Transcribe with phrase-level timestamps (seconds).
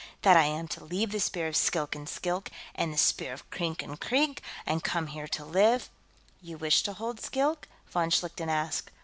[0.23, 3.47] That I am to leave the Spear of Skilk in Skilk and the Spear of
[3.51, 5.91] Krink in Krink, and come here to live...."
[6.41, 8.89] "You wish to hold Skilk?" von Schlichten asked.